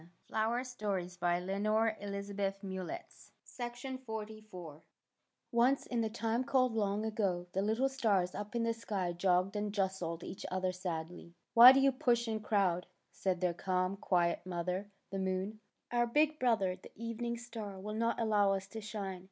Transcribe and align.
THE 0.29 0.35
SHOOTING 0.35 1.09
STARS 1.09 1.19
Once, 5.51 5.85
in 5.85 6.01
the 6.01 6.09
time 6.09 6.43
called 6.43 6.73
long 6.73 7.05
ago, 7.05 7.45
the 7.53 7.61
little 7.61 7.87
stars 7.87 8.33
up 8.33 8.55
in 8.55 8.63
the 8.63 8.73
sky 8.73 9.13
jogged 9.13 9.55
and 9.55 9.71
jostled 9.71 10.23
each 10.23 10.43
other 10.49 10.71
sadly. 10.71 11.35
*' 11.43 11.53
Why 11.53 11.71
do 11.71 11.79
you 11.79 11.91
push 11.91 12.27
and 12.27 12.43
crowd?'' 12.43 12.87
said 13.23 13.41
their 13.41 13.53
calm, 13.53 13.95
quiet 13.95 14.43
mother, 14.43 14.89
the 15.11 15.19
moon. 15.19 15.59
Our 15.91 16.07
big 16.07 16.39
brother, 16.39 16.75
the 16.81 16.89
evening 16.95 17.37
star, 17.37 17.79
will 17.79 17.93
not 17.93 18.19
allow 18.19 18.53
us 18.53 18.65
to 18.69 18.81
shine! 18.81 19.19